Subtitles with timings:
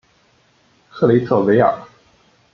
[0.89, 1.79] 克雷特维尔。